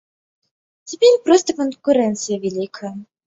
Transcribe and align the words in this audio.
Цяпер 0.91 1.19
проста 1.27 1.55
канкурэнцыя 1.61 2.41
вялікая. 2.49 2.93